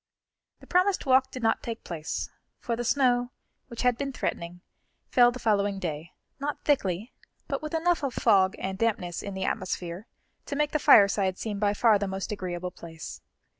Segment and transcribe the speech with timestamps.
[0.61, 3.29] The promised walk did not take place, for the snow,
[3.67, 4.61] which had been threatening,
[5.11, 7.13] fell the following day, not thickly,
[7.47, 10.07] but with enough of fog and dampness in the atmosphere
[10.47, 13.21] to make the fireside seem by far the most agreeable place.